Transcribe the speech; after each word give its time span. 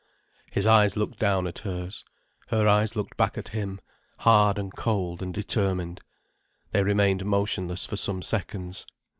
His 0.51 0.65
eyes 0.65 0.97
looked 0.97 1.19
down 1.19 1.45
at 1.45 1.59
hers. 1.59 2.03
Her 2.47 2.67
eyes 2.67 2.95
looked 2.95 3.17
back 3.17 3.37
at 3.37 3.49
him, 3.49 3.79
hard 4.21 4.57
and 4.57 4.75
cold 4.75 5.21
and 5.21 5.31
determined. 5.31 6.01
They 6.71 6.81
remained 6.81 7.23
motionless 7.23 7.85
for 7.85 7.97
some 7.97 8.23
seconds. 8.23 8.87